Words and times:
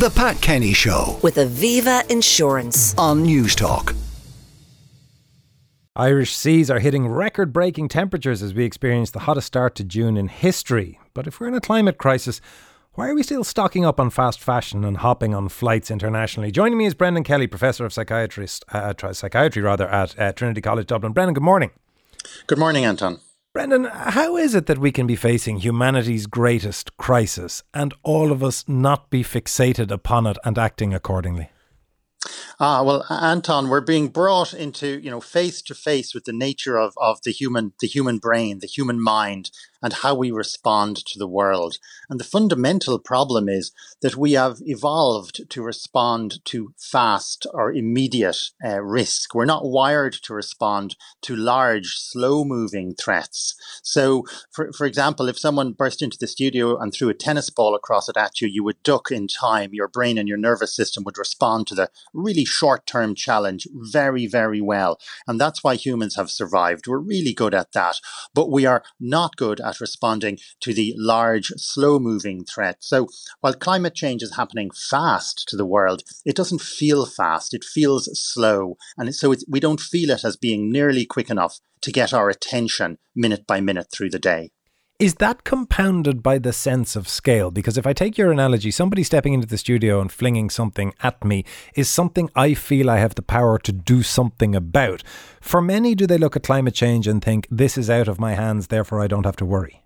The 0.00 0.08
Pat 0.08 0.40
Kenny 0.40 0.72
Show 0.72 1.18
with 1.22 1.34
Aviva 1.34 2.10
Insurance. 2.10 2.96
on 2.96 3.22
Newstalk. 3.22 3.94
Irish 5.94 6.34
seas 6.34 6.70
are 6.70 6.78
hitting 6.78 7.06
record 7.06 7.52
breaking 7.52 7.90
temperatures 7.90 8.42
as 8.42 8.54
we 8.54 8.64
experience 8.64 9.10
the 9.10 9.18
hottest 9.18 9.48
start 9.48 9.74
to 9.74 9.84
June 9.84 10.16
in 10.16 10.28
history. 10.28 10.98
But 11.12 11.26
if 11.26 11.38
we're 11.38 11.48
in 11.48 11.54
a 11.54 11.60
climate 11.60 11.98
crisis, 11.98 12.40
why 12.94 13.10
are 13.10 13.14
we 13.14 13.22
still 13.22 13.44
stocking 13.44 13.84
up 13.84 14.00
on 14.00 14.08
fast 14.08 14.40
fashion 14.40 14.86
and 14.86 14.96
hopping 14.96 15.34
on 15.34 15.50
flights 15.50 15.90
internationally? 15.90 16.50
Joining 16.50 16.78
me 16.78 16.86
is 16.86 16.94
Brendan 16.94 17.22
Kelly, 17.22 17.46
Professor 17.46 17.84
of 17.84 17.92
Psychiatrist, 17.92 18.64
uh, 18.72 18.94
Psychiatry 19.12 19.60
rather, 19.60 19.86
at 19.86 20.18
uh, 20.18 20.32
Trinity 20.32 20.62
College 20.62 20.86
Dublin. 20.86 21.12
Brendan, 21.12 21.34
good 21.34 21.42
morning. 21.42 21.72
Good 22.46 22.58
morning, 22.58 22.86
Anton. 22.86 23.20
Brendan, 23.52 23.86
how 23.86 24.36
is 24.36 24.54
it 24.54 24.66
that 24.66 24.78
we 24.78 24.92
can 24.92 25.08
be 25.08 25.16
facing 25.16 25.56
humanity's 25.56 26.28
greatest 26.28 26.96
crisis 26.98 27.64
and 27.74 27.92
all 28.04 28.30
of 28.30 28.44
us 28.44 28.64
not 28.68 29.10
be 29.10 29.24
fixated 29.24 29.90
upon 29.90 30.24
it 30.28 30.38
and 30.44 30.56
acting 30.56 30.94
accordingly? 30.94 31.50
Ah, 32.62 32.82
well, 32.82 33.06
Anton, 33.08 33.70
we're 33.70 33.80
being 33.80 34.08
brought 34.08 34.52
into, 34.52 35.00
you 35.00 35.10
know, 35.10 35.22
face 35.22 35.62
to 35.62 35.74
face 35.74 36.12
with 36.12 36.26
the 36.26 36.32
nature 36.34 36.76
of, 36.76 36.92
of 36.98 37.22
the 37.22 37.32
human, 37.32 37.72
the 37.80 37.86
human 37.86 38.18
brain, 38.18 38.58
the 38.58 38.66
human 38.66 39.00
mind, 39.00 39.50
and 39.82 39.94
how 39.94 40.14
we 40.14 40.30
respond 40.30 40.96
to 41.06 41.18
the 41.18 41.26
world. 41.26 41.78
And 42.10 42.20
the 42.20 42.24
fundamental 42.24 42.98
problem 42.98 43.48
is 43.48 43.72
that 44.02 44.16
we 44.16 44.32
have 44.32 44.58
evolved 44.60 45.48
to 45.48 45.62
respond 45.62 46.44
to 46.46 46.74
fast 46.76 47.46
or 47.54 47.72
immediate 47.72 48.50
uh, 48.62 48.82
risk. 48.82 49.34
We're 49.34 49.46
not 49.46 49.64
wired 49.64 50.12
to 50.24 50.34
respond 50.34 50.96
to 51.22 51.34
large, 51.34 51.96
slow 51.96 52.44
moving 52.44 52.94
threats. 52.94 53.54
So, 53.82 54.24
for, 54.50 54.70
for 54.72 54.86
example, 54.86 55.28
if 55.28 55.38
someone 55.38 55.72
burst 55.72 56.02
into 56.02 56.18
the 56.18 56.26
studio 56.26 56.76
and 56.76 56.92
threw 56.92 57.08
a 57.08 57.14
tennis 57.14 57.48
ball 57.48 57.74
across 57.74 58.08
it 58.10 58.18
at 58.18 58.42
you, 58.42 58.48
you 58.48 58.62
would 58.64 58.82
duck 58.82 59.10
in 59.10 59.28
time. 59.28 59.70
Your 59.72 59.88
brain 59.88 60.18
and 60.18 60.28
your 60.28 60.36
nervous 60.36 60.76
system 60.76 61.04
would 61.04 61.16
respond 61.16 61.66
to 61.68 61.74
the 61.74 61.88
really 62.12 62.44
short 62.50 62.86
term 62.86 63.14
challenge 63.14 63.66
very, 63.72 64.26
very 64.26 64.60
well. 64.60 64.98
And 65.26 65.40
that's 65.40 65.64
why 65.64 65.76
humans 65.76 66.16
have 66.16 66.30
survived. 66.30 66.86
We're 66.86 66.98
really 66.98 67.32
good 67.32 67.54
at 67.54 67.72
that. 67.72 67.96
But 68.34 68.50
we 68.50 68.66
are 68.66 68.82
not 68.98 69.36
good 69.36 69.60
at 69.60 69.80
responding 69.80 70.38
to 70.60 70.74
the 70.74 70.94
large, 70.96 71.48
slow 71.56 71.98
moving 71.98 72.44
threat. 72.44 72.78
So 72.80 73.08
while 73.40 73.54
climate 73.54 73.94
change 73.94 74.22
is 74.22 74.36
happening 74.36 74.70
fast 74.70 75.48
to 75.48 75.56
the 75.56 75.66
world, 75.66 76.02
it 76.24 76.36
doesn't 76.36 76.60
feel 76.60 77.06
fast. 77.06 77.54
It 77.54 77.64
feels 77.64 78.08
slow. 78.18 78.76
And 78.98 79.14
so 79.14 79.34
we 79.48 79.60
don't 79.60 79.80
feel 79.80 80.10
it 80.10 80.24
as 80.24 80.36
being 80.36 80.70
nearly 80.70 81.06
quick 81.06 81.30
enough 81.30 81.60
to 81.82 81.92
get 81.92 82.12
our 82.12 82.28
attention 82.28 82.98
minute 83.14 83.46
by 83.46 83.60
minute 83.60 83.88
through 83.92 84.10
the 84.10 84.18
day. 84.18 84.50
Is 85.00 85.14
that 85.14 85.44
compounded 85.44 86.22
by 86.22 86.36
the 86.36 86.52
sense 86.52 86.94
of 86.94 87.08
scale? 87.08 87.50
Because 87.50 87.78
if 87.78 87.86
I 87.86 87.94
take 87.94 88.18
your 88.18 88.30
analogy, 88.30 88.70
somebody 88.70 89.02
stepping 89.02 89.32
into 89.32 89.46
the 89.46 89.56
studio 89.56 89.98
and 89.98 90.12
flinging 90.12 90.50
something 90.50 90.92
at 91.02 91.24
me 91.24 91.46
is 91.74 91.88
something 91.88 92.28
I 92.36 92.52
feel 92.52 92.90
I 92.90 92.98
have 92.98 93.14
the 93.14 93.22
power 93.22 93.58
to 93.60 93.72
do 93.72 94.02
something 94.02 94.54
about. 94.54 95.02
For 95.40 95.62
many, 95.62 95.94
do 95.94 96.06
they 96.06 96.18
look 96.18 96.36
at 96.36 96.42
climate 96.42 96.74
change 96.74 97.06
and 97.06 97.24
think, 97.24 97.46
this 97.50 97.78
is 97.78 97.88
out 97.88 98.08
of 98.08 98.20
my 98.20 98.34
hands, 98.34 98.66
therefore 98.66 99.00
I 99.00 99.06
don't 99.06 99.24
have 99.24 99.36
to 99.36 99.46
worry? 99.46 99.82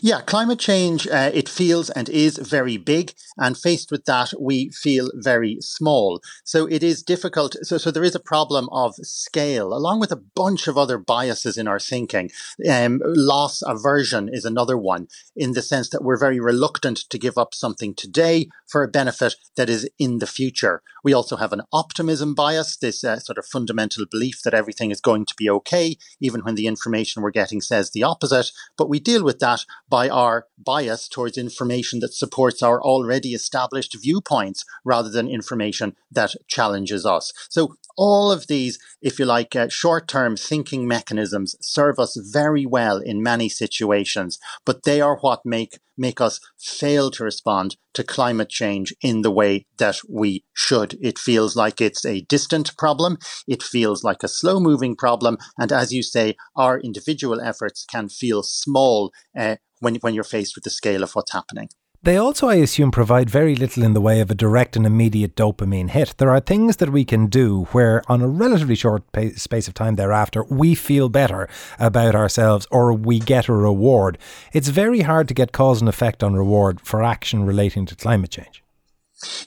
Yeah, 0.00 0.20
climate 0.22 0.58
change, 0.58 1.06
uh, 1.06 1.30
it 1.34 1.48
feels 1.48 1.90
and 1.90 2.08
is 2.08 2.38
very 2.38 2.76
big. 2.76 3.12
And 3.36 3.56
faced 3.56 3.90
with 3.90 4.04
that, 4.06 4.32
we 4.38 4.70
feel 4.70 5.10
very 5.14 5.58
small. 5.60 6.20
So 6.44 6.66
it 6.66 6.82
is 6.82 7.02
difficult. 7.02 7.56
So, 7.62 7.78
so 7.78 7.90
there 7.90 8.02
is 8.02 8.14
a 8.14 8.20
problem 8.20 8.68
of 8.72 8.94
scale, 8.96 9.72
along 9.72 10.00
with 10.00 10.10
a 10.10 10.16
bunch 10.16 10.66
of 10.66 10.78
other 10.78 10.98
biases 10.98 11.56
in 11.56 11.68
our 11.68 11.78
thinking. 11.78 12.30
Um, 12.68 13.00
loss 13.04 13.62
aversion 13.62 14.28
is 14.32 14.44
another 14.44 14.76
one, 14.76 15.08
in 15.36 15.52
the 15.52 15.62
sense 15.62 15.90
that 15.90 16.02
we're 16.02 16.18
very 16.18 16.40
reluctant 16.40 16.98
to 17.10 17.18
give 17.18 17.38
up 17.38 17.54
something 17.54 17.94
today 17.94 18.48
for 18.66 18.82
a 18.82 18.88
benefit 18.88 19.36
that 19.56 19.70
is 19.70 19.88
in 19.98 20.18
the 20.18 20.26
future. 20.26 20.82
We 21.04 21.12
also 21.12 21.36
have 21.36 21.52
an 21.52 21.62
optimism 21.72 22.34
bias, 22.34 22.76
this 22.76 23.04
uh, 23.04 23.18
sort 23.20 23.38
of 23.38 23.46
fundamental 23.46 24.04
belief 24.10 24.42
that 24.42 24.54
everything 24.54 24.90
is 24.90 25.00
going 25.00 25.26
to 25.26 25.34
be 25.36 25.48
okay, 25.50 25.96
even 26.20 26.42
when 26.42 26.54
the 26.54 26.66
information 26.66 27.22
we're 27.22 27.30
getting 27.30 27.60
says 27.60 27.90
the 27.90 28.02
opposite. 28.02 28.50
But 28.76 28.88
we 28.88 29.00
deal 29.00 29.24
with 29.24 29.38
that 29.38 29.57
by 29.88 30.08
our 30.08 30.46
bias 30.58 31.08
towards 31.08 31.38
information 31.38 32.00
that 32.00 32.14
supports 32.14 32.62
our 32.62 32.82
already 32.82 33.34
established 33.34 33.96
viewpoints 34.00 34.64
rather 34.84 35.08
than 35.08 35.28
information 35.28 35.96
that 36.10 36.34
challenges 36.46 37.04
us. 37.06 37.32
So 37.48 37.76
all 37.98 38.30
of 38.32 38.46
these, 38.46 38.78
if 39.02 39.18
you 39.18 39.26
like, 39.26 39.54
uh, 39.54 39.68
short 39.68 40.08
term 40.08 40.36
thinking 40.36 40.86
mechanisms 40.86 41.56
serve 41.60 41.98
us 41.98 42.16
very 42.32 42.64
well 42.64 42.98
in 42.98 43.22
many 43.22 43.48
situations, 43.48 44.38
but 44.64 44.84
they 44.84 45.00
are 45.00 45.18
what 45.18 45.40
make, 45.44 45.78
make 45.98 46.20
us 46.20 46.40
fail 46.58 47.10
to 47.10 47.24
respond 47.24 47.76
to 47.94 48.04
climate 48.04 48.48
change 48.48 48.94
in 49.02 49.22
the 49.22 49.32
way 49.32 49.66
that 49.78 49.96
we 50.08 50.44
should. 50.54 50.96
It 51.02 51.18
feels 51.18 51.56
like 51.56 51.80
it's 51.80 52.06
a 52.06 52.20
distant 52.22 52.76
problem. 52.78 53.18
It 53.48 53.62
feels 53.62 54.04
like 54.04 54.22
a 54.22 54.28
slow 54.28 54.60
moving 54.60 54.94
problem. 54.94 55.36
And 55.58 55.72
as 55.72 55.92
you 55.92 56.04
say, 56.04 56.36
our 56.54 56.78
individual 56.78 57.40
efforts 57.40 57.84
can 57.84 58.08
feel 58.08 58.44
small 58.44 59.10
uh, 59.36 59.56
when, 59.80 59.96
when 59.96 60.14
you're 60.14 60.24
faced 60.24 60.54
with 60.54 60.64
the 60.64 60.70
scale 60.70 61.02
of 61.02 61.12
what's 61.12 61.32
happening. 61.32 61.68
They 62.00 62.16
also, 62.16 62.46
I 62.48 62.54
assume, 62.54 62.92
provide 62.92 63.28
very 63.28 63.56
little 63.56 63.82
in 63.82 63.92
the 63.92 64.00
way 64.00 64.20
of 64.20 64.30
a 64.30 64.34
direct 64.34 64.76
and 64.76 64.86
immediate 64.86 65.34
dopamine 65.34 65.90
hit. 65.90 66.14
There 66.18 66.30
are 66.30 66.38
things 66.38 66.76
that 66.76 66.90
we 66.90 67.04
can 67.04 67.26
do 67.26 67.64
where, 67.72 68.02
on 68.08 68.22
a 68.22 68.28
relatively 68.28 68.76
short 68.76 69.10
pa- 69.10 69.34
space 69.34 69.66
of 69.66 69.74
time 69.74 69.96
thereafter, 69.96 70.44
we 70.44 70.76
feel 70.76 71.08
better 71.08 71.48
about 71.76 72.14
ourselves 72.14 72.68
or 72.70 72.92
we 72.92 73.18
get 73.18 73.48
a 73.48 73.52
reward. 73.52 74.16
It's 74.52 74.68
very 74.68 75.00
hard 75.00 75.26
to 75.28 75.34
get 75.34 75.50
cause 75.50 75.80
and 75.80 75.88
effect 75.88 76.22
on 76.22 76.34
reward 76.34 76.80
for 76.80 77.02
action 77.02 77.44
relating 77.44 77.84
to 77.86 77.96
climate 77.96 78.30
change. 78.30 78.62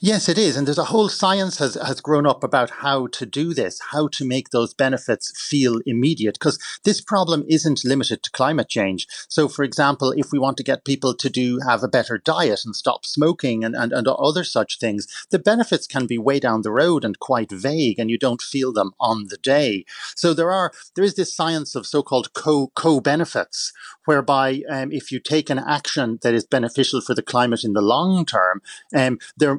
Yes, 0.02 0.28
it 0.28 0.36
is. 0.36 0.56
And 0.56 0.66
there's 0.66 0.76
a 0.76 0.84
whole 0.84 1.08
science 1.08 1.56
has, 1.56 1.76
has 1.76 2.02
grown 2.02 2.26
up 2.26 2.44
about 2.44 2.68
how 2.68 3.06
to 3.06 3.24
do 3.24 3.54
this, 3.54 3.80
how 3.90 4.08
to 4.08 4.24
make 4.24 4.50
those 4.50 4.74
benefits 4.74 5.32
feel 5.34 5.80
immediate, 5.86 6.34
because 6.34 6.58
this 6.84 7.00
problem 7.00 7.44
isn't 7.48 7.84
limited 7.84 8.22
to 8.22 8.30
climate 8.32 8.68
change. 8.68 9.06
So, 9.28 9.48
for 9.48 9.62
example, 9.62 10.12
if 10.12 10.30
we 10.30 10.38
want 10.38 10.58
to 10.58 10.62
get 10.62 10.84
people 10.84 11.14
to 11.14 11.30
do 11.30 11.58
have 11.66 11.82
a 11.82 11.88
better 11.88 12.18
diet 12.18 12.66
and 12.66 12.76
stop 12.76 13.06
smoking 13.06 13.64
and, 13.64 13.74
and, 13.74 13.92
and 13.92 14.06
other 14.08 14.44
such 14.44 14.78
things, 14.78 15.06
the 15.30 15.38
benefits 15.38 15.86
can 15.86 16.06
be 16.06 16.18
way 16.18 16.38
down 16.38 16.62
the 16.62 16.70
road 16.70 17.02
and 17.02 17.18
quite 17.18 17.50
vague, 17.50 17.98
and 17.98 18.10
you 18.10 18.18
don't 18.18 18.42
feel 18.42 18.74
them 18.74 18.92
on 19.00 19.28
the 19.28 19.38
day. 19.38 19.86
So 20.14 20.34
there 20.34 20.52
are 20.52 20.72
there 20.96 21.04
is 21.04 21.14
this 21.14 21.34
science 21.34 21.74
of 21.74 21.86
so-called 21.86 22.34
co 22.34 22.70
co 22.74 23.00
benefits, 23.00 23.72
whereby 24.04 24.62
um, 24.68 24.92
if 24.92 25.12
you 25.12 25.20
take 25.20 25.50
an 25.50 25.58
action 25.58 26.18
that 26.22 26.34
is 26.34 26.44
beneficial 26.44 27.00
for 27.00 27.14
the 27.14 27.22
climate 27.22 27.64
in 27.64 27.72
the 27.72 27.82
long 27.82 28.24
term, 28.24 28.62
um, 28.94 29.18
there 29.36 29.58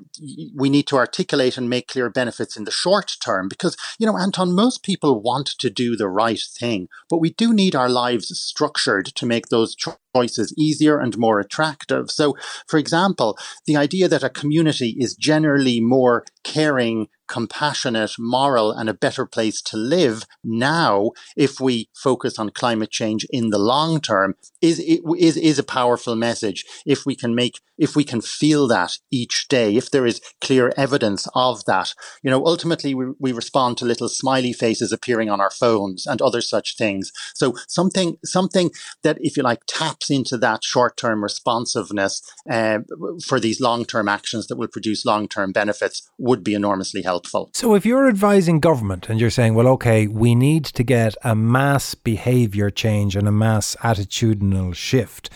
we 0.55 0.69
need 0.69 0.87
to 0.87 0.97
articulate 0.97 1.57
and 1.57 1.69
make 1.69 1.87
clear 1.87 2.09
benefits 2.09 2.57
in 2.57 2.63
the 2.63 2.71
short 2.71 3.15
term 3.23 3.47
because 3.47 3.75
you 3.99 4.05
know 4.05 4.17
anton 4.17 4.53
most 4.53 4.83
people 4.83 5.21
want 5.21 5.47
to 5.47 5.69
do 5.69 5.95
the 5.95 6.07
right 6.07 6.41
thing 6.59 6.87
but 7.09 7.17
we 7.17 7.31
do 7.31 7.53
need 7.53 7.75
our 7.75 7.89
lives 7.89 8.37
structured 8.37 9.05
to 9.05 9.25
make 9.25 9.47
those 9.47 9.75
choices 9.75 10.53
easier 10.57 10.99
and 10.99 11.17
more 11.17 11.39
attractive. 11.39 12.11
So 12.11 12.35
for 12.67 12.77
example 12.77 13.37
the 13.65 13.75
idea 13.75 14.07
that 14.07 14.23
a 14.23 14.29
community 14.29 14.95
is 14.99 15.15
generally 15.15 15.79
more 15.79 16.25
caring 16.43 17.07
compassionate, 17.33 18.11
moral, 18.19 18.71
and 18.71 18.87
a 18.87 18.93
better 18.93 19.25
place 19.25 19.59
to 19.59 19.75
live 19.75 20.27
now 20.43 21.09
if 21.35 21.59
we 21.59 21.89
focus 21.95 22.37
on 22.37 22.51
climate 22.51 22.91
change 22.91 23.25
in 23.31 23.49
the 23.49 23.57
long 23.57 23.99
term 23.99 24.35
is, 24.61 24.79
is, 24.79 25.35
is 25.35 25.57
a 25.57 25.63
powerful 25.63 26.15
message. 26.15 26.63
If 26.85 27.07
we 27.07 27.15
can 27.15 27.33
make, 27.33 27.59
if 27.75 27.95
we 27.95 28.03
can 28.03 28.21
feel 28.21 28.67
that 28.67 28.99
each 29.09 29.47
day, 29.49 29.75
if 29.75 29.89
there 29.89 30.05
is 30.05 30.21
clear 30.41 30.71
evidence 30.77 31.27
of 31.33 31.65
that, 31.65 31.95
you 32.21 32.29
know, 32.29 32.45
ultimately 32.45 32.93
we, 32.93 33.05
we 33.19 33.31
respond 33.31 33.79
to 33.79 33.85
little 33.85 34.09
smiley 34.09 34.53
faces 34.53 34.91
appearing 34.91 35.31
on 35.31 35.41
our 35.41 35.49
phones 35.49 36.05
and 36.05 36.21
other 36.21 36.39
such 36.39 36.77
things. 36.77 37.11
So 37.33 37.55
something, 37.67 38.17
something 38.23 38.69
that, 39.01 39.17
if 39.21 39.37
you 39.37 39.41
like, 39.41 39.63
taps 39.65 40.11
into 40.11 40.37
that 40.37 40.63
short 40.63 40.97
term 40.97 41.23
responsiveness 41.23 42.21
uh, 42.47 42.79
for 43.25 43.39
these 43.39 43.59
long 43.59 43.85
term 43.85 44.07
actions 44.07 44.45
that 44.47 44.57
will 44.57 44.67
produce 44.67 45.03
long 45.03 45.27
term 45.27 45.51
benefits 45.51 46.07
would 46.19 46.43
be 46.43 46.53
enormously 46.53 47.01
helpful 47.01 47.22
helpful. 47.23 47.49
So, 47.53 47.75
if 47.75 47.85
you're 47.85 48.07
advising 48.07 48.59
government 48.59 49.09
and 49.09 49.19
you're 49.19 49.29
saying, 49.29 49.55
well, 49.55 49.67
okay, 49.69 50.07
we 50.07 50.35
need 50.35 50.65
to 50.65 50.83
get 50.83 51.15
a 51.23 51.35
mass 51.35 51.95
behaviour 51.95 52.69
change 52.69 53.15
and 53.15 53.27
a 53.27 53.31
mass 53.31 53.75
attitudinal 53.81 54.75
shift, 54.75 55.29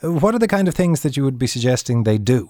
what 0.00 0.34
are 0.34 0.38
the 0.38 0.48
kind 0.48 0.68
of 0.68 0.74
things 0.74 1.02
that 1.02 1.16
you 1.16 1.24
would 1.24 1.38
be 1.38 1.46
suggesting 1.46 2.04
they 2.04 2.18
do? 2.18 2.48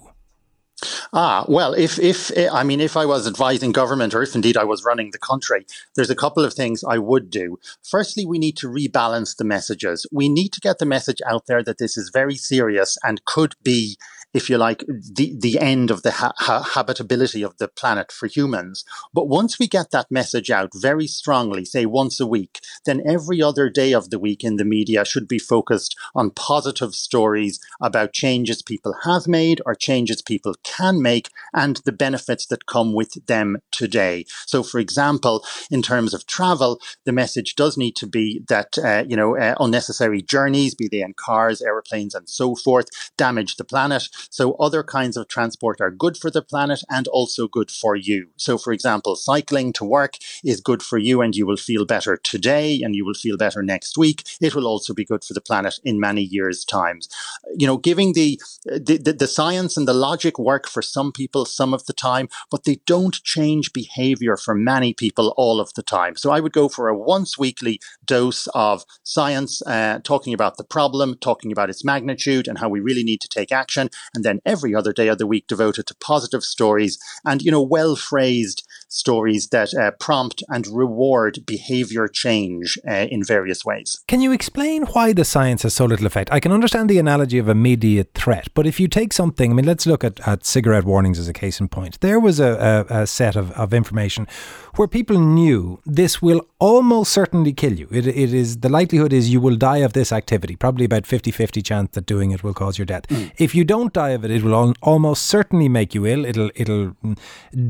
Ah, 1.13 1.45
well, 1.47 1.73
if, 1.73 1.99
if, 1.99 2.31
I 2.51 2.63
mean, 2.63 2.79
if 2.79 2.97
I 2.97 3.05
was 3.05 3.27
advising 3.27 3.71
government 3.71 4.15
or 4.15 4.23
if 4.23 4.33
indeed 4.33 4.57
I 4.57 4.63
was 4.63 4.83
running 4.83 5.11
the 5.11 5.19
country, 5.19 5.65
there's 5.95 6.09
a 6.09 6.15
couple 6.15 6.43
of 6.43 6.53
things 6.53 6.83
I 6.83 6.97
would 6.97 7.29
do. 7.29 7.59
Firstly, 7.83 8.25
we 8.25 8.39
need 8.39 8.57
to 8.57 8.67
rebalance 8.67 9.37
the 9.37 9.43
messages. 9.43 10.07
We 10.11 10.27
need 10.27 10.53
to 10.53 10.59
get 10.59 10.79
the 10.79 10.85
message 10.85 11.21
out 11.27 11.45
there 11.45 11.63
that 11.63 11.77
this 11.77 11.97
is 11.97 12.09
very 12.11 12.35
serious 12.35 12.97
and 13.03 13.23
could 13.25 13.53
be 13.61 13.97
if 14.33 14.49
you 14.49 14.57
like, 14.57 14.83
the, 14.87 15.35
the 15.37 15.59
end 15.59 15.91
of 15.91 16.03
the 16.03 16.11
ha- 16.11 16.33
habitability 16.73 17.43
of 17.43 17.57
the 17.57 17.67
planet 17.67 18.11
for 18.11 18.27
humans. 18.27 18.85
But 19.13 19.27
once 19.27 19.59
we 19.59 19.67
get 19.67 19.91
that 19.91 20.11
message 20.11 20.49
out 20.49 20.71
very 20.73 21.07
strongly, 21.07 21.65
say 21.65 21.85
once 21.85 22.19
a 22.19 22.27
week, 22.27 22.59
then 22.85 23.01
every 23.05 23.41
other 23.41 23.69
day 23.69 23.93
of 23.93 24.09
the 24.09 24.19
week 24.19 24.43
in 24.43 24.55
the 24.55 24.65
media 24.65 25.03
should 25.05 25.27
be 25.27 25.39
focused 25.39 25.95
on 26.15 26.31
positive 26.31 26.95
stories 26.95 27.59
about 27.81 28.13
changes 28.13 28.61
people 28.61 28.95
have 29.03 29.27
made 29.27 29.61
or 29.65 29.75
changes 29.75 30.21
people 30.21 30.55
can 30.63 31.01
make 31.01 31.29
and 31.53 31.77
the 31.85 31.91
benefits 31.91 32.45
that 32.47 32.65
come 32.65 32.93
with 32.93 33.25
them 33.27 33.57
today. 33.71 34.25
So, 34.45 34.63
for 34.63 34.79
example, 34.79 35.43
in 35.69 35.81
terms 35.81 36.13
of 36.13 36.25
travel, 36.25 36.79
the 37.05 37.11
message 37.11 37.55
does 37.55 37.77
need 37.77 37.95
to 37.97 38.07
be 38.07 38.43
that, 38.47 38.77
uh, 38.77 39.03
you 39.07 39.15
know, 39.15 39.37
uh, 39.37 39.55
unnecessary 39.59 40.21
journeys, 40.21 40.75
be 40.75 40.87
they 40.87 41.01
in 41.01 41.13
cars, 41.13 41.61
airplanes, 41.61 42.15
and 42.15 42.29
so 42.29 42.55
forth, 42.55 42.87
damage 43.17 43.55
the 43.55 43.63
planet. 43.63 44.07
So, 44.29 44.53
other 44.53 44.83
kinds 44.83 45.17
of 45.17 45.27
transport 45.27 45.81
are 45.81 45.91
good 45.91 46.17
for 46.17 46.29
the 46.29 46.41
planet 46.41 46.83
and 46.89 47.07
also 47.07 47.47
good 47.47 47.71
for 47.71 47.95
you. 47.95 48.27
So, 48.37 48.57
for 48.57 48.73
example, 48.73 49.15
cycling 49.15 49.73
to 49.73 49.85
work 49.85 50.15
is 50.43 50.61
good 50.61 50.83
for 50.83 50.97
you 50.97 51.21
and 51.21 51.35
you 51.35 51.45
will 51.45 51.57
feel 51.57 51.85
better 51.85 52.17
today 52.17 52.81
and 52.83 52.95
you 52.95 53.05
will 53.05 53.13
feel 53.13 53.37
better 53.37 53.63
next 53.63 53.97
week. 53.97 54.23
It 54.41 54.55
will 54.55 54.67
also 54.67 54.93
be 54.93 55.05
good 55.05 55.23
for 55.23 55.33
the 55.33 55.41
planet 55.41 55.79
in 55.83 55.99
many 55.99 56.21
years' 56.21 56.65
times. 56.65 57.09
You 57.57 57.67
know, 57.67 57.77
giving 57.77 58.13
the, 58.13 58.39
the, 58.65 59.15
the, 59.17 59.27
science 59.27 59.77
and 59.77 59.87
the 59.87 59.93
logic 59.93 60.37
work 60.37 60.67
for 60.67 60.81
some 60.81 61.11
people 61.11 61.45
some 61.45 61.73
of 61.73 61.85
the 61.85 61.93
time, 61.93 62.27
but 62.49 62.65
they 62.65 62.81
don't 62.85 63.23
change 63.23 63.71
behavior 63.73 64.35
for 64.35 64.53
many 64.53 64.93
people 64.93 65.33
all 65.37 65.59
of 65.59 65.73
the 65.73 65.83
time. 65.83 66.15
So 66.15 66.31
I 66.31 66.39
would 66.39 66.53
go 66.53 66.67
for 66.67 66.87
a 66.87 66.97
once 66.97 67.37
weekly 67.37 67.79
dose 68.05 68.47
of 68.53 68.85
science, 69.03 69.61
uh, 69.65 69.99
talking 70.03 70.33
about 70.33 70.57
the 70.57 70.63
problem, 70.63 71.17
talking 71.19 71.51
about 71.51 71.69
its 71.69 71.85
magnitude 71.85 72.47
and 72.47 72.57
how 72.57 72.69
we 72.69 72.79
really 72.79 73.03
need 73.03 73.21
to 73.21 73.27
take 73.27 73.51
action. 73.51 73.89
And 74.13 74.23
then 74.23 74.41
every 74.45 74.75
other 74.75 74.93
day 74.93 75.07
of 75.07 75.17
the 75.17 75.27
week 75.27 75.47
devoted 75.47 75.87
to 75.87 75.95
positive 75.95 76.43
stories 76.43 76.99
and, 77.25 77.41
you 77.41 77.51
know, 77.51 77.61
well 77.61 77.95
phrased 77.95 78.67
stories 78.89 79.47
that 79.49 79.73
uh, 79.73 79.91
prompt 79.99 80.43
and 80.49 80.67
reward 80.67 81.39
behavior 81.45 82.07
change 82.07 82.77
uh, 82.89 83.07
in 83.09 83.23
various 83.23 83.63
ways. 83.63 84.03
Can 84.07 84.19
you 84.19 84.33
explain 84.33 84.83
why 84.87 85.13
the 85.13 85.23
science 85.23 85.63
has 85.63 85.73
so 85.73 85.85
little 85.85 86.05
effect? 86.05 86.31
I 86.31 86.41
can 86.41 86.51
understand 86.51 86.89
the 86.89 86.99
analogy 86.99 87.37
of 87.37 87.47
immediate 87.47 88.13
threat, 88.13 88.49
but 88.53 88.67
if 88.67 88.79
you 88.79 88.87
take 88.89 89.13
something, 89.13 89.51
I 89.51 89.53
mean, 89.53 89.65
let's 89.65 89.85
look 89.85 90.03
at, 90.03 90.19
at 90.27 90.45
cigarette 90.45 90.83
warnings 90.83 91.17
as 91.17 91.29
a 91.29 91.33
case 91.33 91.59
in 91.59 91.69
point. 91.69 91.99
There 92.01 92.19
was 92.19 92.39
a, 92.39 92.85
a, 92.89 93.01
a 93.03 93.07
set 93.07 93.37
of, 93.37 93.51
of 93.51 93.73
information 93.73 94.27
where 94.75 94.87
people 94.87 95.19
knew 95.19 95.81
this 95.85 96.21
will 96.21 96.41
almost 96.59 97.11
certainly 97.11 97.53
kill 97.53 97.73
you. 97.73 97.87
It, 97.91 98.07
it 98.07 98.33
is 98.33 98.57
the 98.57 98.69
likelihood 98.69 99.11
is 99.13 99.29
you 99.29 99.41
will 99.41 99.55
die 99.55 99.77
of 99.77 99.93
this 99.93 100.11
activity, 100.11 100.55
probably 100.55 100.85
about 100.85 101.05
50 101.05 101.31
50 101.31 101.61
chance 101.61 101.91
that 101.91 102.05
doing 102.05 102.31
it 102.31 102.43
will 102.43 102.53
cause 102.53 102.77
your 102.77 102.85
death. 102.85 103.07
Mm. 103.07 103.31
If 103.37 103.53
you 103.53 103.63
don't 103.63 103.93
die 103.93 104.09
of 104.09 104.23
it, 104.23 104.31
it 104.31 104.43
will 104.43 104.55
al- 104.55 104.75
almost 104.81 105.25
certainly 105.25 105.69
make 105.69 105.93
you 105.93 106.05
ill. 106.05 106.25
It'll, 106.25 106.51
it'll 106.55 106.95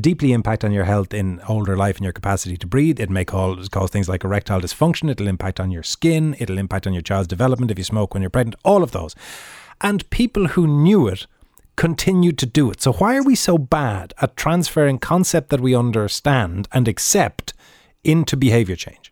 deeply 0.00 0.32
impact 0.32 0.64
on 0.64 0.72
your 0.72 0.84
health 0.84 1.12
in 1.12 1.40
older 1.48 1.76
life 1.76 1.96
and 1.96 2.04
your 2.04 2.12
capacity 2.12 2.56
to 2.56 2.66
breathe. 2.66 3.00
It 3.00 3.10
may 3.10 3.24
cause, 3.24 3.68
cause 3.68 3.90
things 3.90 4.08
like 4.08 4.24
erectile 4.24 4.60
dysfunction. 4.60 5.10
It'll 5.10 5.28
impact 5.28 5.60
on 5.60 5.70
your 5.70 5.82
skin. 5.82 6.36
It'll 6.38 6.58
impact 6.58 6.86
on 6.86 6.92
your 6.92 7.02
child's 7.02 7.28
development 7.28 7.70
if 7.70 7.78
you 7.78 7.84
smoke 7.84 8.14
when 8.14 8.22
you're 8.22 8.30
pregnant, 8.30 8.60
all 8.64 8.82
of 8.82 8.92
those. 8.92 9.14
And 9.80 10.08
people 10.10 10.48
who 10.48 10.66
knew 10.66 11.08
it 11.08 11.26
continued 11.76 12.38
to 12.38 12.46
do 12.46 12.70
it. 12.70 12.80
So 12.80 12.92
why 12.92 13.16
are 13.16 13.22
we 13.22 13.34
so 13.34 13.58
bad 13.58 14.14
at 14.20 14.36
transferring 14.36 14.98
concept 14.98 15.50
that 15.50 15.60
we 15.60 15.74
understand 15.74 16.68
and 16.72 16.88
accept 16.88 17.54
into 18.04 18.36
behavior 18.36 18.76
change? 18.76 19.11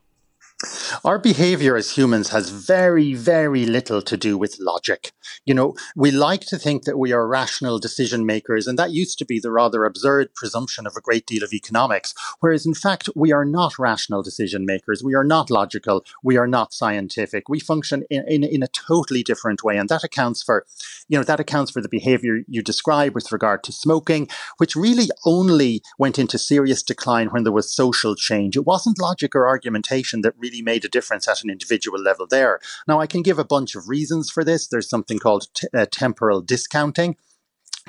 Our 1.05 1.19
behavior 1.19 1.77
as 1.77 1.97
humans 1.97 2.29
has 2.31 2.51
very, 2.51 3.15
very 3.15 3.65
little 3.65 4.03
to 4.03 4.17
do 4.17 4.37
with 4.37 4.59
logic. 4.61 5.13
You 5.47 5.55
know, 5.55 5.75
we 5.97 6.11
like 6.11 6.43
to 6.47 6.59
think 6.59 6.85
that 6.85 6.99
we 6.99 7.13
are 7.13 7.27
rational 7.27 7.79
decision 7.79 8.27
makers, 8.27 8.67
and 8.67 8.79
that 8.79 8.91
used 8.91 9.19
to 9.19 9.25
be 9.25 9.41
the 9.41 9.51
rather 9.51 9.85
absurd 9.85 10.35
presumption 10.35 10.87
of 10.87 10.97
a 10.97 11.01
great 11.01 11.27
deal 11.27 11.43
of 11.43 11.55
economics. 11.55 12.15
Whereas, 12.41 12.67
in 12.67 12.75
fact, 12.75 13.09
we 13.17 13.33
are 13.33 13.47
not 13.47 13.79
rational 13.79 14.23
decision 14.23 14.67
makers. 14.67 15.03
We 15.03 15.15
are 15.15 15.25
not 15.25 15.51
logical. 15.51 16.05
We 16.23 16.37
are 16.37 16.47
not 16.47 16.75
scientific. 16.75 17.49
We 17.49 17.61
function 17.61 18.05
in, 18.11 18.25
in, 18.29 18.45
in 18.45 18.63
a 18.63 18.69
totally 18.69 19.23
different 19.23 19.65
way. 19.65 19.79
And 19.79 19.89
that 19.89 20.05
accounts 20.05 20.43
for, 20.43 20.67
you 21.09 21.17
know, 21.17 21.25
that 21.25 21.41
accounts 21.41 21.71
for 21.71 21.81
the 21.81 21.89
behavior 21.89 22.41
you 22.49 22.63
describe 22.63 23.15
with 23.15 23.33
regard 23.33 23.65
to 23.65 23.73
smoking, 23.73 24.29
which 24.59 24.77
really 24.77 25.09
only 25.25 25.83
went 25.99 26.19
into 26.19 26.39
serious 26.39 26.83
decline 26.83 27.29
when 27.29 27.45
there 27.45 27.53
was 27.53 27.73
social 27.73 28.15
change. 28.15 28.57
It 28.57 28.67
wasn't 28.67 29.01
logic 29.01 29.35
or 29.35 29.49
argumentation 29.49 30.21
that 30.21 30.35
really 30.37 30.50
really 30.51 30.63
made 30.63 30.85
a 30.85 30.89
difference 30.89 31.29
at 31.29 31.43
an 31.43 31.51
individual 31.51 32.01
level 32.01 32.27
there. 32.27 32.61
Now, 32.87 33.01
I 33.01 33.07
can 33.07 33.23
give 33.23 33.39
a 33.39 33.45
bunch 33.45 33.75
of 33.75 33.89
reasons 33.89 34.31
for 34.31 34.45
this. 34.45 34.69
There's 34.69 34.89
something 34.89 35.19
called 35.19 35.47
t- 35.55 35.69
uh, 35.77 35.87
temporal 35.91 36.43
discounting 36.43 37.17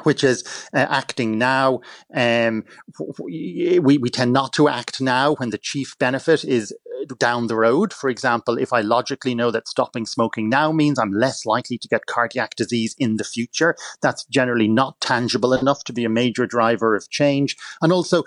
which 0.04 0.24
is 0.24 0.44
uh, 0.74 0.88
acting 0.90 1.38
now. 1.38 1.81
Um, 2.16 2.63
we, 3.19 3.80
we 3.80 4.10
tend 4.10 4.34
not 4.34 4.54
to 4.54 4.69
act 4.69 5.02
now 5.02 5.36
when 5.36 5.50
the 5.50 5.58
chief 5.58 5.98
benefit 6.00 6.44
is 6.46 6.74
uh, 7.02 7.13
down 7.19 7.48
the 7.48 7.58
road. 7.58 7.94
For 7.94 8.10
example, 8.10 8.58
if 8.58 8.74
I 8.74 8.81
logically 8.81 9.36
know 9.36 9.52
that 9.52 9.68
stopping 9.68 10.06
smoking 10.06 10.50
now 10.50 10.72
means 10.72 10.98
I'm 10.98 11.12
less 11.12 11.46
likely 11.46 11.78
to 11.78 11.88
get 11.88 12.06
cardiac 12.06 12.56
disease 12.56 12.96
in 12.98 13.18
the 13.18 13.24
future, 13.24 13.75
that's 14.02 14.24
generally 14.25 14.69
not 14.69 15.00
tangible 15.02 15.54
enough 15.54 15.84
to 15.84 15.94
be 15.94 16.06
a 16.06 16.10
major 16.10 16.48
driver 16.48 16.96
of 16.96 17.10
change. 17.10 17.58
And 17.81 17.92
also, 17.92 18.24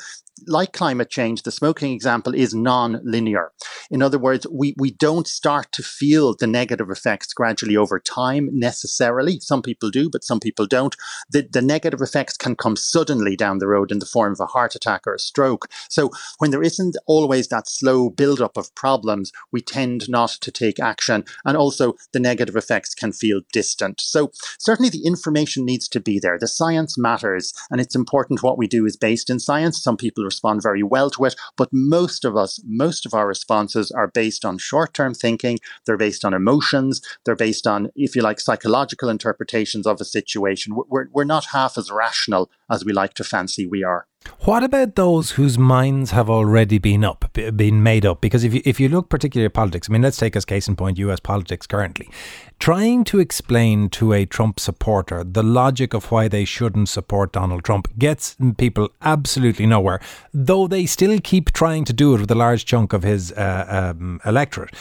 like 0.46 0.72
climate 0.72 1.10
change, 1.10 1.42
the 1.42 1.50
smoking 1.50 1.92
example 1.92 2.34
is 2.34 2.54
non-linear. 2.54 3.52
In 3.90 4.02
other 4.02 4.18
words, 4.18 4.46
we, 4.50 4.74
we 4.78 4.90
don't 4.90 5.26
start 5.26 5.70
to 5.72 5.82
feel 5.82 6.34
the 6.34 6.46
negative 6.46 6.90
effects 6.90 7.32
gradually 7.32 7.76
over 7.76 8.00
time 8.00 8.48
necessarily. 8.52 9.40
Some 9.40 9.62
people 9.62 9.90
do, 9.90 10.10
but 10.10 10.24
some 10.24 10.40
people 10.40 10.66
don't. 10.66 10.96
The, 11.30 11.48
the 11.50 11.62
negative 11.62 12.00
effects 12.00 12.36
can 12.36 12.56
come 12.56 12.76
suddenly 12.76 13.36
down 13.36 13.58
the 13.58 13.66
road 13.66 13.92
in 13.92 14.00
the 14.00 14.06
form 14.06 14.32
of 14.32 14.40
a 14.40 14.46
heart 14.46 14.74
attack 14.74 15.06
or 15.06 15.14
a 15.14 15.18
stroke. 15.18 15.68
So 15.88 16.10
when 16.38 16.50
there 16.50 16.62
isn't 16.62 16.96
always 17.06 17.48
that 17.48 17.68
slow 17.68 18.10
build-up 18.10 18.56
of 18.56 18.74
problems, 18.74 19.32
we 19.52 19.60
tend 19.60 20.08
not 20.08 20.30
to 20.40 20.50
take 20.50 20.80
action. 20.80 21.24
And 21.44 21.56
also 21.56 21.94
the 22.12 22.20
negative 22.20 22.56
effects 22.56 22.94
can 22.94 23.12
feel 23.12 23.42
distant. 23.52 24.00
So 24.00 24.32
certainly 24.58 24.90
the 24.90 25.06
information 25.06 25.64
needs 25.64 25.88
to 25.88 26.00
be 26.00 26.18
there. 26.18 26.38
The 26.38 26.48
science 26.48 26.98
matters 26.98 27.52
and 27.70 27.80
it's 27.80 27.94
important 27.94 28.42
what 28.42 28.58
we 28.58 28.66
do 28.66 28.86
is 28.86 28.96
based 28.96 29.30
in 29.30 29.38
science. 29.38 29.82
Some 29.82 29.96
people 29.96 30.23
respond 30.24 30.62
very 30.62 30.82
well 30.82 31.10
to 31.10 31.24
it. 31.24 31.36
But 31.56 31.68
most 31.72 32.24
of 32.24 32.36
us, 32.36 32.60
most 32.64 33.06
of 33.06 33.14
our 33.14 33.26
responses 33.26 33.90
are 33.90 34.08
based 34.08 34.44
on 34.44 34.58
short 34.58 34.94
term 34.94 35.14
thinking, 35.14 35.58
they're 35.86 35.96
based 35.96 36.24
on 36.24 36.34
emotions, 36.34 37.00
they're 37.24 37.36
based 37.36 37.66
on, 37.66 37.90
if 37.94 38.16
you 38.16 38.22
like, 38.22 38.40
psychological 38.40 39.08
interpretations 39.08 39.86
of 39.86 40.00
a 40.00 40.04
situation. 40.04 40.76
We're, 40.88 41.06
we're 41.12 41.24
not 41.24 41.46
half 41.52 41.78
as 41.78 41.90
rational 41.90 42.50
as 42.70 42.84
we 42.84 42.92
like 42.92 43.14
to 43.14 43.24
fancy 43.24 43.66
we 43.66 43.84
are. 43.84 44.06
What 44.40 44.62
about 44.62 44.94
those 44.94 45.32
whose 45.32 45.58
minds 45.58 46.10
have 46.10 46.28
already 46.28 46.78
been 46.78 47.02
up, 47.02 47.30
been 47.32 47.82
made 47.82 48.04
up? 48.04 48.20
Because 48.20 48.44
if 48.44 48.52
you, 48.52 48.60
if 48.64 48.78
you 48.78 48.90
look 48.90 49.08
particularly 49.08 49.46
at 49.46 49.54
politics, 49.54 49.88
I 49.88 49.92
mean, 49.92 50.02
let's 50.02 50.18
take 50.18 50.36
as 50.36 50.44
case 50.44 50.68
in 50.68 50.76
point 50.76 50.98
US 50.98 51.20
politics 51.20 51.66
currently. 51.66 52.10
Trying 52.58 53.04
to 53.04 53.20
explain 53.20 53.88
to 53.90 54.12
a 54.12 54.26
Trump 54.26 54.60
supporter 54.60 55.24
the 55.24 55.42
logic 55.42 55.94
of 55.94 56.10
why 56.10 56.28
they 56.28 56.44
shouldn't 56.44 56.90
support 56.90 57.32
Donald 57.32 57.64
Trump 57.64 57.88
gets 57.98 58.36
people 58.58 58.90
absolutely 59.00 59.66
nowhere, 59.66 60.00
though 60.32 60.66
they 60.66 60.84
still 60.84 61.18
keep 61.20 61.52
trying 61.52 61.84
to 61.86 61.92
do 61.92 62.14
it 62.14 62.20
with 62.20 62.30
a 62.30 62.34
large 62.34 62.66
chunk 62.66 62.92
of 62.92 63.02
his 63.02 63.32
uh, 63.32 63.94
um, 63.96 64.20
electorate. 64.26 64.74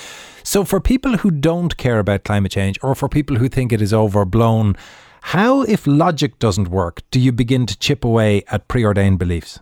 So, 0.44 0.66
for 0.66 0.82
people 0.82 1.18
who 1.18 1.32
don't 1.32 1.78
care 1.78 2.00
about 2.00 2.26
climate 2.26 2.52
change 2.52 2.78
or 2.84 2.96
for 2.96 3.08
people 3.08 3.38
who 3.38 3.48
think 3.48 3.72
it 3.72 3.82
is 3.82 3.94
overblown, 3.94 4.76
how, 5.28 5.64
if 5.64 5.88
logic 5.88 6.38
doesn't 6.38 6.68
work, 6.68 7.02
do 7.10 7.20
you 7.20 7.32
begin 7.32 7.66
to 7.66 7.80
chip 7.80 8.04
away 8.04 8.44
at 8.50 8.68
preordained 8.68 9.18
beliefs? 9.18 9.60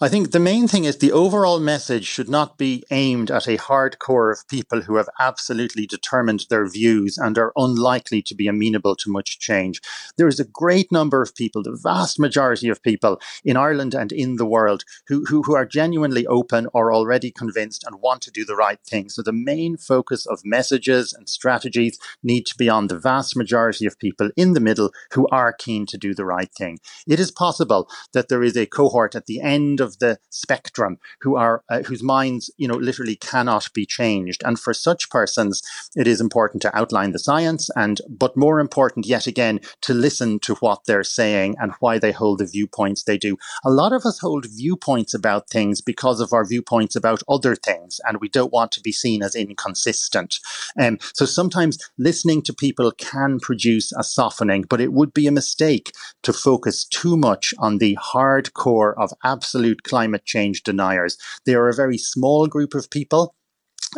I 0.00 0.08
think 0.08 0.32
the 0.32 0.40
main 0.40 0.68
thing 0.68 0.84
is 0.84 0.98
the 0.98 1.12
overall 1.12 1.58
message 1.58 2.04
should 2.04 2.28
not 2.28 2.58
be 2.58 2.84
aimed 2.90 3.30
at 3.30 3.46
a 3.46 3.56
hardcore 3.56 4.30
of 4.30 4.46
people 4.48 4.82
who 4.82 4.96
have 4.96 5.08
absolutely 5.18 5.86
determined 5.86 6.44
their 6.50 6.68
views 6.68 7.16
and 7.16 7.38
are 7.38 7.52
unlikely 7.56 8.20
to 8.22 8.34
be 8.34 8.46
amenable 8.46 8.94
to 8.96 9.10
much 9.10 9.38
change. 9.38 9.80
There 10.18 10.28
is 10.28 10.38
a 10.38 10.44
great 10.44 10.92
number 10.92 11.22
of 11.22 11.34
people, 11.34 11.62
the 11.62 11.78
vast 11.82 12.18
majority 12.18 12.68
of 12.68 12.82
people 12.82 13.20
in 13.42 13.56
Ireland 13.56 13.94
and 13.94 14.12
in 14.12 14.36
the 14.36 14.44
world, 14.44 14.84
who, 15.06 15.24
who, 15.24 15.42
who 15.42 15.54
are 15.54 15.64
genuinely 15.64 16.26
open 16.26 16.66
or 16.74 16.92
already 16.92 17.30
convinced 17.30 17.84
and 17.86 18.02
want 18.02 18.20
to 18.22 18.30
do 18.30 18.44
the 18.44 18.56
right 18.56 18.80
thing. 18.86 19.08
So 19.08 19.22
the 19.22 19.32
main 19.32 19.78
focus 19.78 20.26
of 20.26 20.44
messages 20.44 21.14
and 21.14 21.26
strategies 21.26 21.98
need 22.22 22.44
to 22.46 22.56
be 22.56 22.68
on 22.68 22.88
the 22.88 22.98
vast 22.98 23.34
majority 23.34 23.86
of 23.86 23.98
people 23.98 24.30
in 24.36 24.52
the 24.52 24.60
middle 24.60 24.92
who 25.12 25.26
are 25.28 25.54
keen 25.54 25.86
to 25.86 25.96
do 25.96 26.14
the 26.14 26.26
right 26.26 26.52
thing. 26.52 26.80
It 27.06 27.18
is 27.18 27.30
possible 27.30 27.88
that 28.12 28.28
there 28.28 28.42
is 28.42 28.56
a 28.56 28.66
cohort 28.66 29.14
at 29.14 29.24
the 29.26 29.40
end 29.40 29.53
end 29.54 29.80
of 29.80 29.98
the 29.98 30.18
spectrum 30.30 30.98
who 31.22 31.36
are 31.36 31.62
uh, 31.68 31.82
whose 31.88 32.02
minds 32.02 32.50
you 32.56 32.68
know 32.68 32.80
literally 32.88 33.16
cannot 33.16 33.64
be 33.74 33.86
changed. 33.86 34.42
And 34.44 34.58
for 34.58 34.74
such 34.74 35.10
persons 35.10 35.62
it 35.96 36.06
is 36.06 36.20
important 36.20 36.62
to 36.62 36.76
outline 36.76 37.12
the 37.12 37.18
science 37.18 37.70
and 37.76 38.00
but 38.08 38.36
more 38.36 38.58
important 38.60 39.06
yet 39.06 39.26
again 39.26 39.60
to 39.82 39.94
listen 39.94 40.38
to 40.40 40.54
what 40.56 40.80
they're 40.86 41.04
saying 41.20 41.56
and 41.60 41.72
why 41.80 41.98
they 41.98 42.12
hold 42.12 42.38
the 42.38 42.46
viewpoints 42.46 43.02
they 43.02 43.18
do. 43.18 43.36
A 43.64 43.70
lot 43.70 43.92
of 43.92 44.04
us 44.04 44.18
hold 44.18 44.46
viewpoints 44.46 45.14
about 45.14 45.48
things 45.48 45.80
because 45.80 46.20
of 46.20 46.32
our 46.32 46.44
viewpoints 46.44 46.96
about 46.96 47.22
other 47.28 47.54
things 47.54 48.00
and 48.06 48.20
we 48.20 48.28
don't 48.28 48.52
want 48.52 48.72
to 48.72 48.80
be 48.80 48.92
seen 48.92 49.22
as 49.22 49.34
inconsistent. 49.34 50.40
Um, 50.78 50.98
so 51.14 51.24
sometimes 51.24 51.78
listening 51.98 52.42
to 52.42 52.52
people 52.52 52.90
can 52.92 53.38
produce 53.40 53.92
a 53.92 54.04
softening 54.04 54.64
but 54.68 54.80
it 54.80 54.92
would 54.92 55.12
be 55.14 55.26
a 55.26 55.32
mistake 55.32 55.92
to 56.22 56.32
focus 56.32 56.84
too 56.84 57.16
much 57.16 57.54
on 57.58 57.78
the 57.78 57.96
hardcore 58.12 58.94
of 58.96 59.12
absolute 59.22 59.43
climate 59.84 60.24
change 60.24 60.62
deniers. 60.62 61.16
They 61.46 61.54
are 61.54 61.68
a 61.68 61.74
very 61.74 61.98
small 61.98 62.46
group 62.46 62.74
of 62.74 62.90
people 62.90 63.34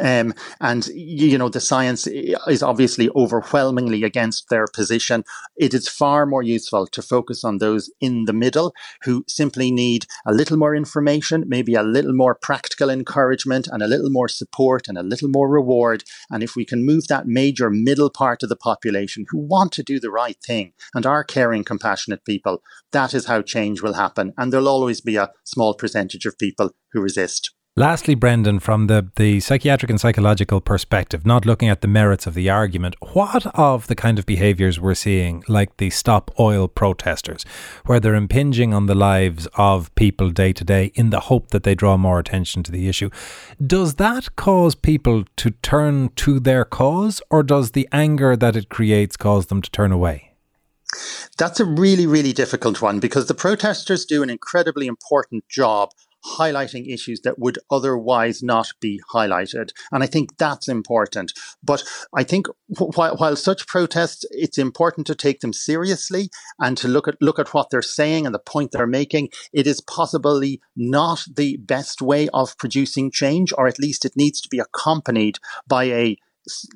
um, 0.03 0.35
and 0.61 0.87
you 0.89 1.39
know 1.39 1.49
the 1.49 1.61
science 1.61 2.07
is 2.07 2.63
obviously 2.63 3.09
overwhelmingly 3.17 4.03
against 4.03 4.49
their 4.49 4.67
position. 4.67 5.25
It 5.57 5.75
is 5.75 5.89
far 5.89 6.27
more 6.27 6.43
useful 6.43 6.87
to 6.89 7.03
focus 7.03 7.45
on 7.45 7.59
those 7.59 7.91
in 8.01 8.27
the 8.27 8.33
middle 8.33 8.75
who 9.03 9.25
simply 9.27 9.71
need 9.71 10.07
a 10.27 10.33
little 10.33 10.57
more 10.57 10.75
information, 10.75 11.45
maybe 11.47 11.75
a 11.75 11.83
little 11.83 12.13
more 12.13 12.35
practical 12.35 12.91
encouragement, 12.91 13.69
and 13.71 13.83
a 13.83 13.87
little 13.87 14.11
more 14.11 14.29
support 14.29 14.89
and 14.89 14.99
a 14.99 15.03
little 15.03 15.29
more 15.29 15.49
reward. 15.49 16.05
And 16.31 16.43
if 16.43 16.57
we 16.57 16.65
can 16.65 16.85
move 16.85 17.09
that 17.09 17.27
major 17.27 17.71
middle 17.71 18.11
part 18.11 18.43
of 18.43 18.49
the 18.49 18.57
population 18.57 19.25
who 19.31 19.39
want 19.39 19.73
to 19.73 19.83
do 19.83 19.99
the 19.99 20.11
right 20.11 20.37
thing 20.45 20.73
and 20.95 21.07
are 21.07 21.25
caring, 21.25 21.65
compassionate 21.65 22.25
people, 22.25 22.63
that 22.93 23.15
is 23.15 23.27
how 23.27 23.43
change 23.43 23.83
will 23.83 23.95
happen. 23.95 24.33
And 24.37 24.53
there'll 24.53 24.69
always 24.69 25.01
be 25.01 25.17
a 25.17 25.31
small 25.45 25.75
percentage 25.75 26.27
of 26.27 26.39
people 26.39 26.73
who 26.93 27.01
resist. 27.01 27.56
Lastly, 27.79 28.15
Brendan, 28.15 28.61
from 28.61 28.87
the, 28.87 29.11
the 29.17 29.39
psychiatric 29.41 29.91
and 29.91 30.01
psychological 30.01 30.63
perspective, 30.63 31.27
not 31.27 31.45
looking 31.45 31.69
at 31.69 31.83
the 31.83 31.89
merits 31.89 32.27
of 32.27 32.33
the 32.33 32.49
argument, 32.49 32.97
what 33.13 33.45
of 33.55 33.87
the 33.89 33.95
kind 33.95 34.19
of 34.19 34.25
behaviours 34.25 34.81
we're 34.81 34.95
seeing, 34.95 35.45
like 35.47 35.77
the 35.77 35.91
Stop 35.91 36.31
Oil 36.41 36.69
protesters, 36.69 37.45
where 37.85 38.01
they're 38.01 38.15
impinging 38.15 38.73
on 38.73 38.87
the 38.87 38.95
lives 38.95 39.47
of 39.59 39.95
people 39.95 40.31
day 40.31 40.55
to 40.55 40.65
day 40.65 40.91
in 40.95 41.11
the 41.11 41.21
hope 41.21 41.51
that 41.51 41.65
they 41.65 41.75
draw 41.75 41.99
more 41.99 42.19
attention 42.19 42.63
to 42.63 42.73
the 42.73 42.89
issue, 42.89 43.11
does 43.63 43.97
that 43.97 44.35
cause 44.37 44.75
people 44.75 45.25
to 45.37 45.51
turn 45.51 46.09
to 46.17 46.41
their 46.41 46.65
cause, 46.65 47.21
or 47.29 47.43
does 47.43 47.73
the 47.73 47.87
anger 47.93 48.37
that 48.37 48.57
it 48.57 48.71
creates 48.71 49.19
cause 49.19 49.49
them 49.49 49.61
to 49.61 49.71
turn 49.71 49.93
away? 49.93 50.33
That's 51.37 51.61
a 51.61 51.67
really, 51.67 52.07
really 52.07 52.33
difficult 52.33 52.81
one 52.81 53.01
because 53.01 53.27
the 53.27 53.35
protesters 53.35 54.07
do 54.07 54.23
an 54.23 54.31
incredibly 54.31 54.87
important 54.87 55.47
job 55.51 55.91
highlighting 56.27 56.93
issues 56.93 57.21
that 57.21 57.39
would 57.39 57.59
otherwise 57.71 58.43
not 58.43 58.73
be 58.81 59.01
highlighted. 59.13 59.71
And 59.93 60.03
I 60.03 60.07
think 60.07 60.37
that's 60.37 60.69
important. 60.69 61.33
But 61.63 61.85
I 62.15 62.25
think 62.25 62.47
while, 62.69 63.17
while 63.17 63.37
such 63.37 63.67
protests, 63.67 64.25
it's 64.31 64.59
important 64.59 65.07
to 65.07 65.15
take 65.15 65.41
them 65.41 65.53
seriously 65.53 66.31
and 66.59 66.77
to 66.79 66.89
look 66.89 67.09
at 67.09 67.21
look 67.21 67.39
at 67.39 67.55
what 67.55 67.71
they're 67.71 67.83
saying 67.83 68.27
and 68.27 68.35
the 68.35 68.41
point 68.41 68.73
they're 68.73 68.87
making. 68.87 69.31
It 69.53 69.67
is 69.67 69.81
possibly 69.81 70.61
not 70.75 71.25
the 71.37 71.57
best 71.59 72.03
way 72.03 72.29
of 72.35 72.57
producing 72.59 73.11
change, 73.11 73.53
or 73.57 73.67
at 73.67 73.79
least 73.79 74.05
it 74.05 74.17
needs 74.17 74.41
to 74.41 74.49
be 74.49 74.59
accompanied 74.59 75.39
by 75.67 75.85
a 75.85 76.17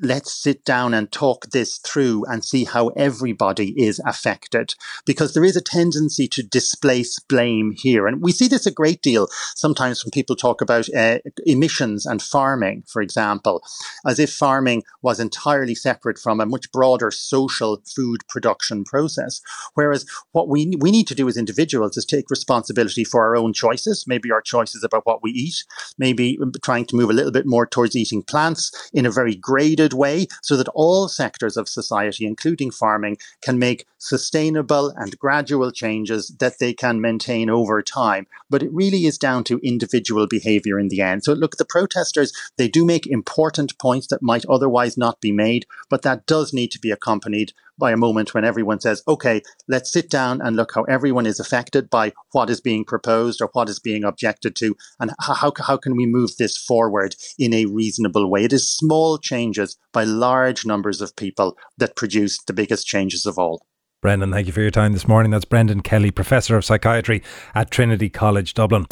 let's 0.03 0.33
sit 0.33 0.65
down 0.65 0.95
and 0.95 1.11
talk 1.11 1.51
this 1.51 1.79
through 1.79 2.25
and 2.27 2.45
see 2.45 2.65
how 2.65 2.89
everybody 2.89 3.71
is 3.81 4.01
affected. 4.05 4.75
Because 5.07 5.35
there 5.35 5.45
is 5.45 5.57
a 5.57 5.61
tendency 5.61 6.27
to 6.29 6.43
displace 6.43 7.19
blame 7.19 7.73
here. 7.77 8.07
And 8.07 8.23
we 8.23 8.33
see 8.33 8.49
this 8.49 8.67
a 8.67 8.71
great 8.71 9.03
deal 9.03 9.29
sometimes 9.55 10.05
when 10.05 10.11
people 10.11 10.37
talk 10.37 10.61
about 10.61 10.93
uh, 10.95 11.19
emissions 11.47 12.07
and 12.07 12.23
farming, 12.23 12.85
for 12.87 13.03
example, 13.03 13.63
as 14.07 14.19
if 14.19 14.33
farming 14.33 14.83
was 15.03 15.21
entirely 15.21 15.75
separate 15.75 16.19
from 16.19 16.41
a 16.41 16.47
much 16.47 16.71
broader 16.73 17.11
social 17.11 17.83
food 17.85 18.21
production 18.29 18.85
process. 18.85 19.41
Whereas 19.75 20.07
what 20.33 20.49
we, 20.49 20.75
we 20.79 20.91
need 20.91 21.07
to 21.09 21.15
do 21.15 21.29
as 21.29 21.37
individuals 21.37 21.97
is 21.97 22.05
take 22.05 22.31
responsibility 22.31 23.05
for 23.05 23.25
our 23.25 23.37
own 23.37 23.53
choices, 23.53 24.05
maybe 24.07 24.31
our 24.33 24.43
choices 24.43 24.83
about 24.83 25.07
what 25.07 25.23
we 25.23 25.31
eat, 25.31 25.65
maybe 25.99 26.39
trying 26.63 26.87
to 26.87 26.97
move 26.97 27.11
a 27.11 27.15
little 27.15 27.33
bit 27.33 27.47
more 27.47 27.67
towards 27.67 27.97
eating 27.97 28.23
plants 28.23 28.91
in 28.93 29.07
a 29.07 29.11
very 29.11 29.35
great 29.35 29.60
graded 29.61 29.93
way 29.93 30.27
so 30.41 30.57
that 30.57 30.69
all 30.69 31.07
sectors 31.07 31.59
of 31.59 31.69
society, 31.69 32.25
including 32.25 32.71
farming, 32.71 33.19
can 33.43 33.59
make 33.59 33.85
sustainable 33.99 34.89
and 34.97 35.19
gradual 35.19 35.71
changes 35.71 36.29
that 36.39 36.59
they 36.59 36.73
can 36.73 36.99
maintain 36.99 37.51
over 37.51 37.83
time. 37.83 38.27
But 38.49 38.63
it 38.63 38.73
really 38.73 39.05
is 39.05 39.19
down 39.19 39.45
to 39.45 39.61
individual 39.63 40.27
behavior 40.27 40.79
in 40.81 40.89
the 40.89 41.03
end. 41.03 41.25
So 41.25 41.35
look, 41.35 41.59
the 41.59 41.67
protesters, 41.67 42.33
they 42.57 42.69
do 42.69 42.87
make 42.87 43.07
important 43.07 43.79
points 43.79 44.07
that 44.07 44.23
might 44.23 44.47
otherwise 44.47 44.97
not 44.97 45.21
be 45.21 45.31
made, 45.31 45.67
but 45.91 46.01
that 46.03 46.25
does 46.25 46.55
need 46.55 46.71
to 46.73 46.81
be 46.81 46.91
accompanied 46.91 47.53
by 47.81 47.91
a 47.91 47.97
moment 47.97 48.33
when 48.33 48.45
everyone 48.45 48.79
says, 48.79 49.03
okay, 49.09 49.43
let's 49.67 49.91
sit 49.91 50.09
down 50.09 50.41
and 50.41 50.55
look 50.55 50.73
how 50.75 50.85
everyone 50.85 51.27
is 51.27 51.41
affected 51.41 51.91
by 51.91 52.13
what 52.31 52.49
is 52.49 52.61
being 52.61 52.85
proposed 52.85 53.43
or 53.43 53.51
what 53.53 53.69
is 53.69 53.81
being 53.81 54.05
objected 54.05 54.55
to, 54.57 54.77
and 55.01 55.11
how, 55.21 55.53
how 55.59 55.77
can 55.77 55.97
we 55.97 56.07
move 56.07 56.37
this 56.37 56.57
forward 56.57 57.17
in 57.39 57.53
a 57.53 57.67
reasonable 57.67 58.31
way. 58.31 58.45
It 58.45 58.53
is 58.53 58.71
small 58.71 59.19
changes 59.19 59.77
by 59.93 60.05
large 60.05 60.65
numbers 60.65 61.01
of 61.01 61.17
people 61.17 61.57
that 61.79 61.97
produce 61.97 62.39
the 62.45 62.53
biggest 62.53 62.87
changes 62.87 63.27
of 63.27 63.39
all. 63.39 63.67
Brendan, 64.03 64.33
thank 64.33 64.47
you 64.47 64.53
for 64.53 64.63
your 64.63 64.71
time 64.71 64.93
this 64.93 65.07
morning. 65.07 65.31
That's 65.31 65.45
Brendan 65.45 65.83
Kelly, 65.83 66.11
Professor 66.11 66.57
of 66.57 66.65
Psychiatry 66.65 67.23
at 67.55 67.71
Trinity 67.71 68.09
College 68.09 68.55
Dublin. 68.55 68.87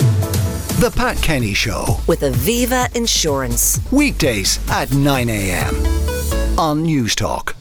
The 0.79 0.93
Pat 0.95 1.17
Kenny 1.23 1.55
Show 1.55 1.99
with 2.07 2.21
Aviva 2.21 2.95
Insurance. 2.95 3.81
Weekdays 3.91 4.61
at 4.71 4.93
9 4.93 5.29
a.m. 5.29 5.75
on 6.59 6.85
Newstalk. 6.85 7.58